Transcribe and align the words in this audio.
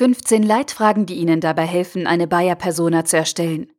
15 0.00 0.42
Leitfragen, 0.42 1.04
die 1.04 1.16
Ihnen 1.16 1.42
dabei 1.42 1.66
helfen, 1.66 2.06
eine 2.06 2.26
Buyer-Persona 2.26 3.04
zu 3.04 3.18
erstellen. 3.18 3.70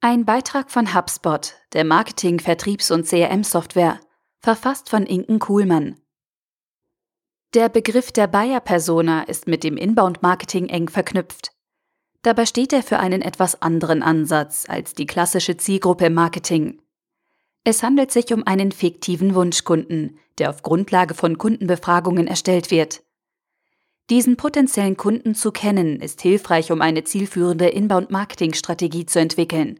Ein 0.00 0.24
Beitrag 0.24 0.72
von 0.72 0.92
HubSpot, 0.92 1.54
der 1.72 1.84
Marketing-, 1.84 2.40
Vertriebs- 2.40 2.90
und 2.90 3.06
CRM-Software, 3.06 4.00
verfasst 4.40 4.90
von 4.90 5.06
Inken 5.06 5.38
Kuhlmann. 5.38 6.00
Der 7.54 7.68
Begriff 7.68 8.10
der 8.10 8.26
Buyer-Persona 8.26 9.22
ist 9.22 9.46
mit 9.46 9.62
dem 9.62 9.76
Inbound-Marketing 9.76 10.68
eng 10.68 10.88
verknüpft. 10.88 11.52
Dabei 12.22 12.44
steht 12.44 12.72
er 12.72 12.82
für 12.82 12.98
einen 12.98 13.22
etwas 13.22 13.62
anderen 13.62 14.02
Ansatz 14.02 14.64
als 14.68 14.94
die 14.94 15.06
klassische 15.06 15.56
Zielgruppe 15.56 16.06
im 16.06 16.14
Marketing. 16.14 16.82
Es 17.62 17.84
handelt 17.84 18.10
sich 18.10 18.32
um 18.32 18.44
einen 18.48 18.72
fiktiven 18.72 19.36
Wunschkunden, 19.36 20.18
der 20.38 20.50
auf 20.50 20.62
Grundlage 20.62 21.14
von 21.14 21.38
Kundenbefragungen 21.38 22.26
erstellt 22.26 22.72
wird. 22.72 23.04
Diesen 24.10 24.36
potenziellen 24.36 24.96
Kunden 24.96 25.36
zu 25.36 25.52
kennen, 25.52 26.00
ist 26.00 26.20
hilfreich, 26.20 26.72
um 26.72 26.82
eine 26.82 27.04
zielführende 27.04 27.68
Inbound-Marketing-Strategie 27.68 29.06
zu 29.06 29.20
entwickeln. 29.20 29.78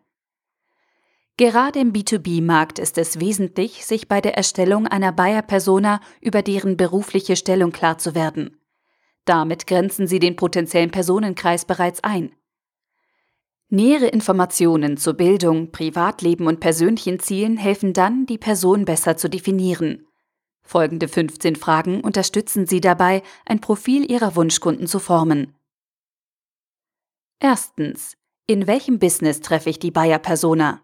Gerade 1.37 1.81
im 1.81 1.93
B2B-Markt 1.93 2.79
ist 2.79 2.97
es 2.97 3.19
wesentlich, 3.19 3.85
sich 3.85 4.07
bei 4.07 4.21
der 4.21 4.37
Erstellung 4.37 4.87
einer 4.87 5.11
Buyer-Persona 5.11 6.01
über 6.21 6.43
deren 6.43 6.77
berufliche 6.77 7.35
Stellung 7.35 7.73
klar 7.73 7.99
zu 7.99 8.15
werden. 8.15 8.57
Damit 9.25 9.67
grenzen 9.67 10.07
Sie 10.07 10.21
den 10.21 10.37
potenziellen 10.37 10.91
Personenkreis 10.91 11.65
bereits 11.65 12.05
ein. 12.05 12.33
Nähere 13.69 14.09
Informationen 14.09 14.97
zu 14.97 15.15
Bildung, 15.15 15.73
Privatleben 15.73 16.47
und 16.47 16.61
persönlichen 16.61 17.19
Zielen 17.19 17.57
helfen 17.57 17.95
dann, 17.95 18.27
die 18.27 18.39
Person 18.39 18.85
besser 18.85 19.17
zu 19.17 19.29
definieren. 19.29 20.07
Folgende 20.71 21.09
15 21.09 21.57
Fragen 21.57 22.01
unterstützen 22.01 22.65
Sie 22.65 22.81
dabei, 22.81 23.25
ein 23.45 23.61
Profil 23.61 24.09
Ihrer 24.09 24.37
Wunschkunden 24.37 24.87
zu 24.87 25.01
formen. 25.01 25.53
Erstens. 27.41 28.17
In 28.47 28.69
welchem 28.69 29.01
Business 29.01 29.41
treffe 29.41 29.69
ich 29.69 29.81
die 29.81 29.91
Buyer-Persona? 29.91 30.81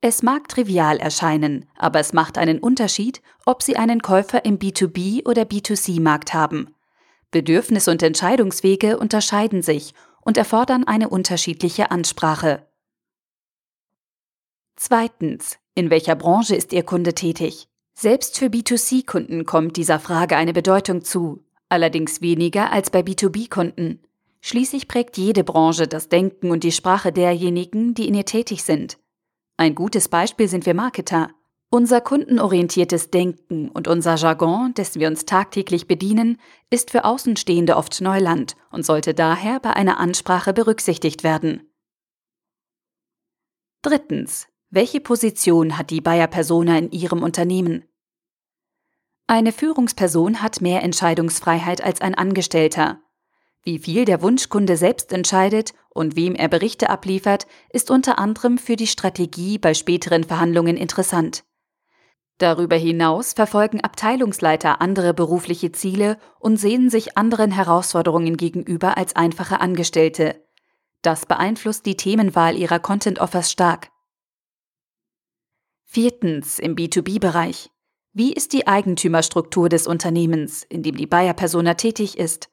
Es 0.00 0.22
mag 0.22 0.46
trivial 0.46 0.98
erscheinen, 0.98 1.68
aber 1.74 1.98
es 1.98 2.12
macht 2.12 2.38
einen 2.38 2.60
Unterschied, 2.60 3.20
ob 3.46 3.64
Sie 3.64 3.74
einen 3.74 4.00
Käufer 4.00 4.44
im 4.44 4.60
B2B- 4.60 5.28
oder 5.28 5.42
B2C-Markt 5.42 6.32
haben. 6.32 6.72
Bedürfnis 7.32 7.88
und 7.88 8.00
Entscheidungswege 8.00 8.96
unterscheiden 8.96 9.62
sich 9.62 9.92
und 10.20 10.36
erfordern 10.36 10.84
eine 10.86 11.08
unterschiedliche 11.08 11.90
Ansprache. 11.90 12.64
Zweitens. 14.76 15.58
In 15.74 15.90
welcher 15.90 16.14
Branche 16.14 16.54
ist 16.54 16.72
Ihr 16.72 16.84
Kunde 16.84 17.14
tätig? 17.14 17.66
Selbst 17.94 18.38
für 18.38 18.46
B2C-Kunden 18.46 19.44
kommt 19.44 19.76
dieser 19.76 20.00
Frage 20.00 20.36
eine 20.36 20.52
Bedeutung 20.52 21.02
zu, 21.02 21.44
allerdings 21.68 22.20
weniger 22.20 22.72
als 22.72 22.90
bei 22.90 23.00
B2B-Kunden. 23.00 24.00
Schließlich 24.40 24.88
prägt 24.88 25.16
jede 25.18 25.44
Branche 25.44 25.86
das 25.86 26.08
Denken 26.08 26.50
und 26.50 26.64
die 26.64 26.72
Sprache 26.72 27.12
derjenigen, 27.12 27.94
die 27.94 28.08
in 28.08 28.14
ihr 28.14 28.24
tätig 28.24 28.64
sind. 28.64 28.98
Ein 29.56 29.74
gutes 29.74 30.08
Beispiel 30.08 30.48
sind 30.48 30.66
wir 30.66 30.74
Marketer. 30.74 31.30
Unser 31.70 32.00
kundenorientiertes 32.00 33.10
Denken 33.10 33.70
und 33.70 33.88
unser 33.88 34.16
Jargon, 34.16 34.74
dessen 34.74 35.00
wir 35.00 35.08
uns 35.08 35.24
tagtäglich 35.24 35.86
bedienen, 35.86 36.38
ist 36.68 36.90
für 36.90 37.04
Außenstehende 37.04 37.76
oft 37.76 38.00
Neuland 38.00 38.56
und 38.70 38.84
sollte 38.84 39.14
daher 39.14 39.60
bei 39.60 39.70
einer 39.70 39.98
Ansprache 39.98 40.52
berücksichtigt 40.52 41.22
werden. 41.22 41.70
Drittens. 43.80 44.48
Welche 44.74 45.00
Position 45.02 45.76
hat 45.76 45.90
die 45.90 46.00
Bayer-Persona 46.00 46.78
in 46.78 46.90
Ihrem 46.92 47.22
Unternehmen? 47.22 47.84
Eine 49.26 49.52
Führungsperson 49.52 50.40
hat 50.40 50.62
mehr 50.62 50.82
Entscheidungsfreiheit 50.82 51.84
als 51.84 52.00
ein 52.00 52.14
Angestellter. 52.14 52.98
Wie 53.62 53.78
viel 53.78 54.06
der 54.06 54.22
Wunschkunde 54.22 54.78
selbst 54.78 55.12
entscheidet 55.12 55.74
und 55.90 56.16
wem 56.16 56.34
er 56.34 56.48
Berichte 56.48 56.88
abliefert, 56.88 57.46
ist 57.68 57.90
unter 57.90 58.18
anderem 58.18 58.56
für 58.56 58.76
die 58.76 58.86
Strategie 58.86 59.58
bei 59.58 59.74
späteren 59.74 60.24
Verhandlungen 60.24 60.78
interessant. 60.78 61.44
Darüber 62.38 62.76
hinaus 62.76 63.34
verfolgen 63.34 63.82
Abteilungsleiter 63.82 64.80
andere 64.80 65.12
berufliche 65.12 65.72
Ziele 65.72 66.16
und 66.40 66.56
sehen 66.56 66.88
sich 66.88 67.18
anderen 67.18 67.50
Herausforderungen 67.50 68.38
gegenüber 68.38 68.96
als 68.96 69.16
einfache 69.16 69.60
Angestellte. 69.60 70.42
Das 71.02 71.26
beeinflusst 71.26 71.84
die 71.84 71.98
Themenwahl 71.98 72.56
ihrer 72.56 72.78
Content-Offers 72.78 73.52
stark. 73.52 73.91
Viertens 75.94 76.58
im 76.58 76.74
B2B-Bereich. 76.74 77.70
Wie 78.14 78.32
ist 78.32 78.54
die 78.54 78.66
Eigentümerstruktur 78.66 79.68
des 79.68 79.86
Unternehmens, 79.86 80.62
in 80.62 80.82
dem 80.82 80.96
die 80.96 81.06
Bayer-Persona 81.06 81.74
tätig 81.74 82.16
ist? 82.16 82.48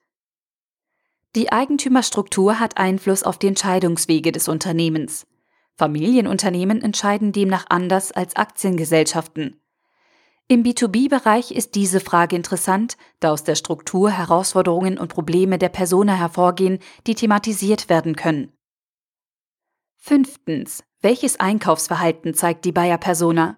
Die 1.37 1.49
Eigentümerstruktur 1.49 2.59
hat 2.59 2.77
Einfluss 2.77 3.23
auf 3.23 3.37
die 3.37 3.47
Entscheidungswege 3.47 4.33
des 4.33 4.49
Unternehmens. 4.49 5.25
Familienunternehmen 5.77 6.81
entscheiden 6.81 7.31
demnach 7.31 7.65
anders 7.69 8.11
als 8.11 8.35
Aktiengesellschaften. 8.35 9.61
Im 10.49 10.63
B2B-Bereich 10.63 11.51
ist 11.51 11.75
diese 11.75 12.01
Frage 12.01 12.35
interessant, 12.35 12.97
da 13.21 13.31
aus 13.31 13.45
der 13.45 13.55
Struktur 13.55 14.11
Herausforderungen 14.11 14.97
und 14.97 15.13
Probleme 15.13 15.57
der 15.57 15.69
Persona 15.69 16.13
hervorgehen, 16.13 16.79
die 17.07 17.15
thematisiert 17.15 17.87
werden 17.87 18.17
können. 18.17 18.51
Fünftens. 20.01 20.83
Welches 21.01 21.41
Einkaufsverhalten 21.41 22.33
zeigt 22.33 22.63
die 22.63 22.71
Buyer-Persona? 22.71 23.57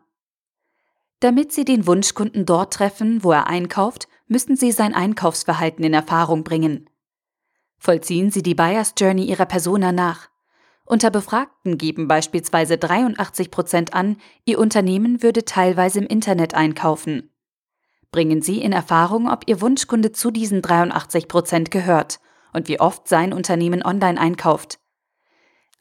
Damit 1.20 1.54
Sie 1.54 1.66
den 1.66 1.86
Wunschkunden 1.86 2.48
dort 2.48 2.74
treffen, 2.74 3.24
wo 3.24 3.32
er 3.32 3.46
einkauft, 3.46 4.08
müssen 4.28 4.56
Sie 4.56 4.72
sein 4.72 4.96
Einkaufsverhalten 4.96 5.86
in 5.86 5.94
Erfahrung 5.94 6.44
bringen. 6.44 6.90
Vollziehen 7.78 8.32
Sie 8.32 8.42
die 8.42 8.56
Buyers 8.56 8.96
Journey 8.98 9.26
Ihrer 9.26 9.46
Persona 9.46 9.92
nach. 9.92 10.30
Unter 10.84 11.12
Befragten 11.12 11.78
geben 11.78 12.08
beispielsweise 12.08 12.80
83 12.80 13.52
Prozent 13.52 13.94
an, 13.94 14.18
Ihr 14.44 14.58
Unternehmen 14.58 15.22
würde 15.22 15.46
teilweise 15.46 16.00
im 16.00 16.08
Internet 16.08 16.56
einkaufen. 16.56 17.30
Bringen 18.12 18.42
Sie 18.42 18.62
in 18.62 18.74
Erfahrung, 18.74 19.30
ob 19.30 19.44
Ihr 19.48 19.62
Wunschkunde 19.62 20.12
zu 20.12 20.32
diesen 20.32 20.64
83 20.64 21.28
Prozent 21.28 21.70
gehört 21.70 22.20
und 22.52 22.68
wie 22.68 22.80
oft 22.80 23.08
sein 23.08 23.32
Unternehmen 23.32 23.84
online 23.84 24.20
einkauft 24.20 24.81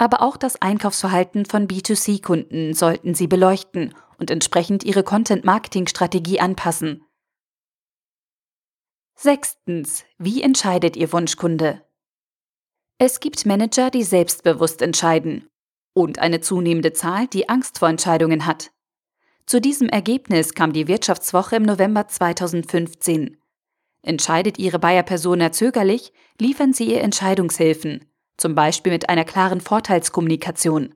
aber 0.00 0.22
auch 0.22 0.38
das 0.38 0.62
Einkaufsverhalten 0.62 1.44
von 1.44 1.69
B2C-Kunden 1.69 2.72
sollten 2.72 3.15
Sie 3.15 3.27
beleuchten 3.27 3.94
und 4.16 4.31
entsprechend 4.31 4.83
Ihre 4.83 5.05
Content-Marketing-Strategie 5.05 6.41
anpassen. 6.41 7.05
Sechstens. 9.15 10.05
Wie 10.16 10.41
entscheidet 10.41 10.97
Ihr 10.97 11.12
Wunschkunde? 11.12 11.83
Es 12.97 13.21
gibt 13.21 13.44
Manager, 13.44 13.91
die 13.91 14.03
selbstbewusst 14.03 14.81
entscheiden 14.81 15.50
und 15.93 16.19
eine 16.19 16.41
zunehmende 16.41 16.94
Zahl, 16.94 17.27
die 17.27 17.50
Angst 17.50 17.78
vor 17.78 17.91
Entscheidungen 17.91 18.47
hat. 18.47 18.71
Zu 19.44 19.61
diesem 19.61 19.91
Ergebnis 19.91 20.55
kam 20.55 20.72
die 20.72 20.88
Wirtschaftswoche 20.88 21.56
im 21.56 21.65
November 21.65 22.09
2015. 22.09 23.37
Entscheidet 24.00 24.59
Ihre 24.59 24.78
Bayer-Persona 24.78 25.53
zögerlich, 25.53 26.15
liefern 26.38 26.72
Sie 26.72 26.91
ihr 26.91 27.03
Entscheidungshilfen 27.03 28.09
zum 28.40 28.54
Beispiel 28.54 28.92
mit 28.92 29.08
einer 29.08 29.24
klaren 29.24 29.60
Vorteilskommunikation. 29.60 30.94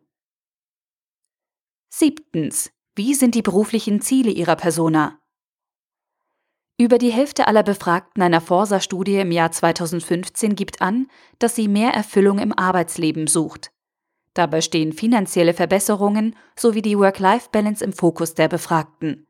Siebtens. 1.90 2.70
Wie 2.96 3.14
sind 3.14 3.34
die 3.34 3.42
beruflichen 3.42 4.00
Ziele 4.00 4.30
Ihrer 4.30 4.56
Persona? 4.56 5.20
Über 6.78 6.98
die 6.98 7.10
Hälfte 7.12 7.46
aller 7.46 7.62
Befragten 7.62 8.22
einer 8.22 8.40
Forsa-Studie 8.40 9.18
im 9.18 9.30
Jahr 9.30 9.52
2015 9.52 10.56
gibt 10.56 10.80
an, 10.80 11.08
dass 11.38 11.54
sie 11.54 11.68
mehr 11.68 11.90
Erfüllung 11.90 12.38
im 12.38 12.56
Arbeitsleben 12.56 13.26
sucht. 13.26 13.72
Dabei 14.32 14.60
stehen 14.60 14.92
finanzielle 14.92 15.54
Verbesserungen 15.54 16.34
sowie 16.56 16.82
die 16.82 16.98
Work-Life-Balance 16.98 17.84
im 17.84 17.92
Fokus 17.92 18.34
der 18.34 18.48
Befragten. 18.48 19.28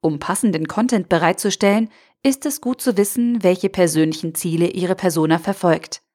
Um 0.00 0.20
passenden 0.20 0.68
Content 0.68 1.08
bereitzustellen, 1.08 1.90
ist 2.22 2.46
es 2.46 2.60
gut 2.60 2.80
zu 2.80 2.96
wissen, 2.96 3.42
welche 3.42 3.68
persönlichen 3.68 4.34
Ziele 4.34 4.68
Ihre 4.68 4.94
Persona 4.94 5.38
verfolgt. 5.38 6.05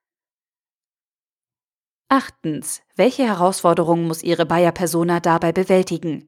Achtens. 2.11 2.81
Welche 2.97 3.23
Herausforderungen 3.23 4.05
muss 4.05 4.21
Ihre 4.21 4.45
Bayer-Persona 4.45 5.21
dabei 5.21 5.53
bewältigen? 5.53 6.27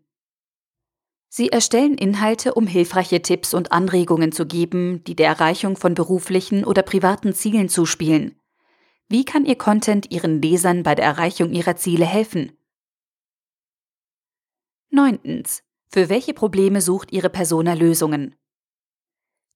Sie 1.27 1.49
erstellen 1.49 1.95
Inhalte, 1.95 2.53
um 2.53 2.67
hilfreiche 2.67 3.21
Tipps 3.21 3.53
und 3.53 3.73
Anregungen 3.73 4.31
zu 4.31 4.45
geben, 4.45 5.03
die 5.03 5.13
der 5.13 5.27
Erreichung 5.27 5.75
von 5.75 5.93
beruflichen 5.93 6.63
oder 6.63 6.83
privaten 6.83 7.33
Zielen 7.33 7.67
zuspielen. 7.67 8.39
Wie 9.09 9.25
kann 9.25 9.45
Ihr 9.45 9.57
Content 9.57 10.09
Ihren 10.09 10.41
Lesern 10.41 10.83
bei 10.83 10.95
der 10.95 11.03
Erreichung 11.03 11.51
ihrer 11.51 11.75
Ziele 11.75 12.05
helfen? 12.05 12.57
Neuntens. 14.89 15.63
Für 15.89 16.07
welche 16.07 16.33
Probleme 16.33 16.79
sucht 16.79 17.11
Ihre 17.11 17.29
Persona 17.29 17.73
Lösungen? 17.73 18.37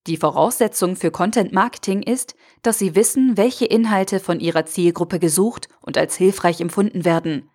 Die 0.07 0.15
Voraussetzung 0.15 0.95
für 0.95 1.11
Content 1.11 1.51
Marketing 1.51 2.01
ist, 2.01 2.35
dass 2.61 2.79
Sie 2.79 2.95
wissen, 2.95 3.35
welche 3.35 3.65
Inhalte 3.65 4.21
von 4.21 4.39
Ihrer 4.39 4.65
Zielgruppe 4.65 5.19
gesucht 5.19 5.67
und 5.81 5.97
als 5.97 6.15
hilfreich 6.15 6.61
empfunden 6.61 7.03
werden. 7.03 7.49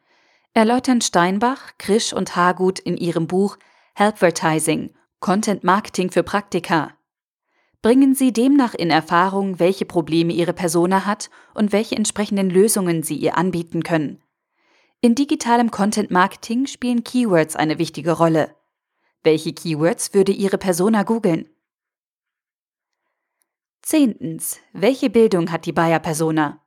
Erläutern 0.53 1.01
Steinbach, 1.01 1.73
Krisch 1.79 2.13
und 2.13 2.37
Hagut 2.37 2.79
in 2.79 2.99
ihrem 2.99 3.27
Buch 3.27 3.57
Helpvertising– 3.95 4.91
Content 5.21 5.65
Marketing 5.65 6.11
für 6.11 6.23
Praktika. 6.23 6.93
Bringen 7.81 8.15
Sie 8.15 8.35
demnach 8.35 8.75
in 8.75 8.91
Erfahrung, 8.91 9.59
welche 9.59 9.87
Probleme 9.87 10.35
Ihre 10.35 10.53
Persona 10.53 11.07
hat 11.07 11.31
und 11.55 11.73
welche 11.73 11.97
entsprechenden 11.97 12.51
Lösungen 12.51 13.03
Sie 13.03 13.17
ihr 13.17 13.39
anbieten 13.39 13.83
können. 13.83 14.23
In 15.01 15.15
digitalem 15.15 15.71
Content 15.71 16.11
Marketing 16.11 16.67
spielen 16.67 17.03
Keywords 17.03 17.57
eine 17.57 17.79
wichtige 17.79 18.13
Rolle. 18.13 18.55
Welche 19.23 19.55
Keywords 19.55 20.13
würde 20.13 20.33
Ihre 20.33 20.59
Persona 20.59 21.03
googeln? 21.03 21.49
Zehntens. 23.83 24.61
Welche 24.73 25.11
Bildung 25.11 25.51
hat 25.51 25.67
die 25.67 25.73
Buyer-Persona? 25.73 26.65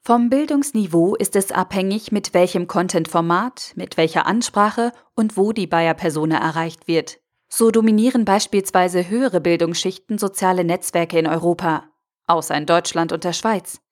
Vom 0.00 0.30
Bildungsniveau 0.30 1.14
ist 1.14 1.36
es 1.36 1.52
abhängig, 1.52 2.10
mit 2.10 2.32
welchem 2.32 2.66
Content-Format, 2.66 3.74
mit 3.76 3.98
welcher 3.98 4.26
Ansprache 4.26 4.92
und 5.14 5.36
wo 5.36 5.52
die 5.52 5.66
Buyer-Persona 5.66 6.38
erreicht 6.38 6.88
wird. 6.88 7.20
So 7.48 7.70
dominieren 7.70 8.24
beispielsweise 8.24 9.10
höhere 9.10 9.42
Bildungsschichten 9.42 10.16
soziale 10.16 10.64
Netzwerke 10.64 11.18
in 11.18 11.26
Europa, 11.26 11.90
außer 12.26 12.56
in 12.56 12.64
Deutschland 12.64 13.12
und 13.12 13.24
der 13.24 13.34
Schweiz. 13.34 13.82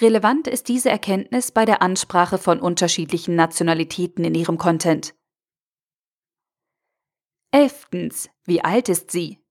Relevant 0.00 0.46
ist 0.46 0.68
diese 0.68 0.88
Erkenntnis 0.88 1.50
bei 1.50 1.64
der 1.64 1.82
Ansprache 1.82 2.38
von 2.38 2.60
unterschiedlichen 2.60 3.34
Nationalitäten 3.34 4.24
in 4.24 4.36
ihrem 4.36 4.56
Content. 4.56 5.14
Elftens. 7.50 8.30
Wie 8.44 8.64
alt 8.64 8.88
ist 8.88 9.10
sie? 9.10 9.41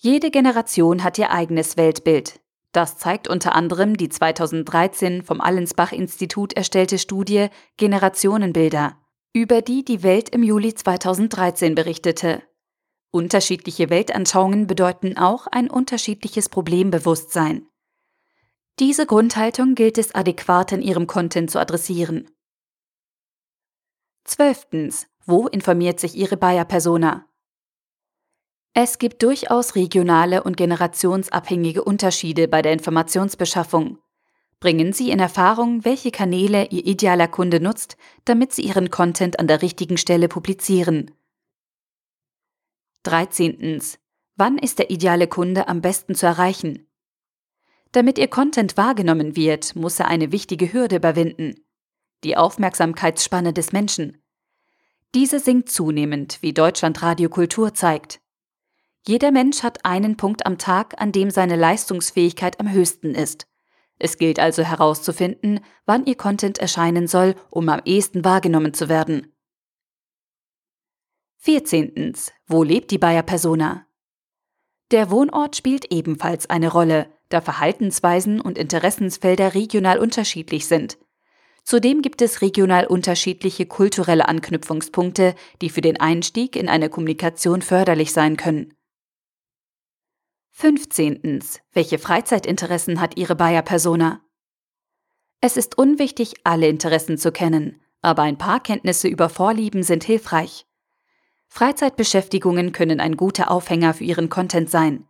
Jede 0.00 0.30
Generation 0.30 1.02
hat 1.02 1.18
ihr 1.18 1.30
eigenes 1.32 1.76
Weltbild. 1.76 2.40
Das 2.70 2.98
zeigt 2.98 3.26
unter 3.26 3.56
anderem 3.56 3.96
die 3.96 4.08
2013 4.08 5.22
vom 5.22 5.40
Allensbach-Institut 5.40 6.52
erstellte 6.52 6.98
Studie 6.98 7.48
Generationenbilder, 7.78 8.96
über 9.32 9.60
die 9.60 9.84
die 9.84 10.04
Welt 10.04 10.28
im 10.28 10.44
Juli 10.44 10.72
2013 10.72 11.74
berichtete. 11.74 12.44
Unterschiedliche 13.10 13.90
Weltanschauungen 13.90 14.68
bedeuten 14.68 15.18
auch 15.18 15.48
ein 15.48 15.68
unterschiedliches 15.68 16.48
Problembewusstsein. 16.48 17.66
Diese 18.78 19.04
Grundhaltung 19.04 19.74
gilt 19.74 19.98
es 19.98 20.14
adäquat 20.14 20.70
in 20.70 20.82
ihrem 20.82 21.08
Content 21.08 21.50
zu 21.50 21.58
adressieren. 21.58 22.30
Zwölftens. 24.22 25.08
Wo 25.26 25.48
informiert 25.48 25.98
sich 25.98 26.14
Ihre 26.14 26.36
Buyer-Persona? 26.36 27.27
Es 28.74 28.98
gibt 28.98 29.22
durchaus 29.22 29.74
regionale 29.74 30.42
und 30.42 30.56
generationsabhängige 30.56 31.82
Unterschiede 31.82 32.48
bei 32.48 32.62
der 32.62 32.72
Informationsbeschaffung. 32.72 33.98
Bringen 34.60 34.92
Sie 34.92 35.10
in 35.10 35.20
Erfahrung, 35.20 35.84
welche 35.84 36.10
Kanäle 36.10 36.66
Ihr 36.66 36.84
idealer 36.84 37.28
Kunde 37.28 37.60
nutzt, 37.60 37.96
damit 38.24 38.52
Sie 38.52 38.62
Ihren 38.62 38.90
Content 38.90 39.38
an 39.38 39.46
der 39.46 39.62
richtigen 39.62 39.96
Stelle 39.96 40.28
publizieren. 40.28 41.12
13. 43.04 43.80
Wann 44.36 44.58
ist 44.58 44.78
der 44.78 44.90
ideale 44.90 45.28
Kunde 45.28 45.68
am 45.68 45.80
besten 45.80 46.14
zu 46.14 46.26
erreichen? 46.26 46.88
Damit 47.92 48.18
Ihr 48.18 48.28
Content 48.28 48.76
wahrgenommen 48.76 49.34
wird, 49.36 49.74
muss 49.76 49.98
er 49.98 50.08
eine 50.08 50.32
wichtige 50.32 50.72
Hürde 50.72 50.96
überwinden. 50.96 51.54
Die 52.24 52.36
Aufmerksamkeitsspanne 52.36 53.52
des 53.52 53.72
Menschen. 53.72 54.20
Diese 55.14 55.40
sinkt 55.40 55.70
zunehmend, 55.70 56.38
wie 56.42 56.52
Deutschlandradio 56.52 57.30
Kultur 57.30 57.74
zeigt. 57.74 58.20
Jeder 59.08 59.30
Mensch 59.30 59.62
hat 59.62 59.86
einen 59.86 60.18
Punkt 60.18 60.44
am 60.44 60.58
Tag, 60.58 61.00
an 61.00 61.12
dem 61.12 61.30
seine 61.30 61.56
Leistungsfähigkeit 61.56 62.60
am 62.60 62.70
höchsten 62.70 63.14
ist. 63.14 63.48
Es 63.98 64.18
gilt 64.18 64.38
also 64.38 64.62
herauszufinden, 64.62 65.60
wann 65.86 66.04
Ihr 66.04 66.14
Content 66.14 66.58
erscheinen 66.58 67.06
soll, 67.06 67.34
um 67.48 67.70
am 67.70 67.80
ehesten 67.86 68.22
wahrgenommen 68.22 68.74
zu 68.74 68.90
werden. 68.90 69.32
14. 71.38 72.12
Wo 72.48 72.62
lebt 72.62 72.90
die 72.90 72.98
Bayer 72.98 73.22
Persona? 73.22 73.86
Der 74.90 75.10
Wohnort 75.10 75.56
spielt 75.56 75.90
ebenfalls 75.90 76.50
eine 76.50 76.70
Rolle, 76.70 77.10
da 77.30 77.40
Verhaltensweisen 77.40 78.42
und 78.42 78.58
Interessensfelder 78.58 79.54
regional 79.54 80.00
unterschiedlich 80.00 80.66
sind. 80.66 80.98
Zudem 81.64 82.02
gibt 82.02 82.20
es 82.20 82.42
regional 82.42 82.86
unterschiedliche 82.86 83.64
kulturelle 83.64 84.28
Anknüpfungspunkte, 84.28 85.34
die 85.62 85.70
für 85.70 85.80
den 85.80 85.98
Einstieg 85.98 86.56
in 86.56 86.68
eine 86.68 86.90
Kommunikation 86.90 87.62
förderlich 87.62 88.12
sein 88.12 88.36
können. 88.36 88.74
15. 90.60 91.40
Welche 91.72 92.00
Freizeitinteressen 92.00 93.00
hat 93.00 93.16
Ihre 93.16 93.36
Buyer-Persona? 93.36 94.22
Es 95.40 95.56
ist 95.56 95.78
unwichtig, 95.78 96.34
alle 96.42 96.66
Interessen 96.66 97.16
zu 97.16 97.30
kennen, 97.30 97.80
aber 98.02 98.22
ein 98.22 98.38
paar 98.38 98.58
Kenntnisse 98.58 99.06
über 99.06 99.28
Vorlieben 99.28 99.84
sind 99.84 100.02
hilfreich. 100.02 100.66
Freizeitbeschäftigungen 101.46 102.72
können 102.72 102.98
ein 102.98 103.16
guter 103.16 103.52
Aufhänger 103.52 103.94
für 103.94 104.02
Ihren 104.02 104.30
Content 104.30 104.68
sein. 104.68 105.06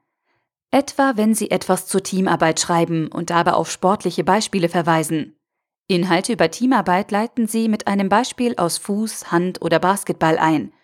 Etwa 0.70 1.16
wenn 1.16 1.34
Sie 1.34 1.50
etwas 1.50 1.86
zur 1.86 2.02
Teamarbeit 2.02 2.60
schreiben 2.60 3.08
und 3.08 3.30
dabei 3.30 3.54
auf 3.54 3.70
sportliche 3.70 4.24
Beispiele 4.24 4.68
verweisen. 4.68 5.38
Inhalte 5.86 6.34
über 6.34 6.50
Teamarbeit 6.50 7.10
leiten 7.10 7.46
Sie 7.46 7.70
mit 7.70 7.86
einem 7.86 8.10
Beispiel 8.10 8.54
aus 8.58 8.76
Fuß, 8.76 9.32
Hand 9.32 9.62
oder 9.62 9.78
Basketball 9.78 10.36
ein 10.36 10.74